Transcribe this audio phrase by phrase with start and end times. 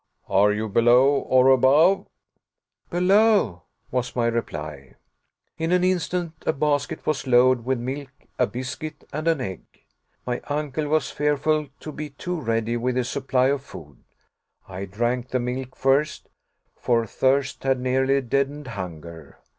[0.29, 2.07] "Are you below or above?"
[2.89, 3.61] "Below,"
[3.91, 4.95] was my reply.
[5.59, 8.09] In an instant a basket was lowered with milk,
[8.39, 9.61] a biscuit, and an egg.
[10.25, 13.99] My uncle was fearful to be too ready with his supply of food.
[14.67, 16.29] I drank the milk first,
[16.75, 19.37] for thirst had nearly deadened hunger.